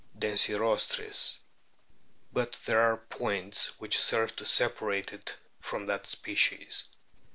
[0.17, 1.37] densirostris.
[2.33, 6.89] But there are points which serve to separate it from that species.